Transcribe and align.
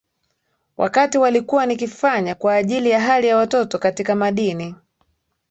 wakati 0.77 1.17
walikuwa 1.17 1.65
nikifanya 1.65 2.35
kwa 2.35 2.55
ajili 2.55 2.89
ya 2.89 2.99
hali 2.99 3.27
ya 3.27 3.37
watoto 3.37 3.79
katika 3.79 4.15
madini 4.15 4.75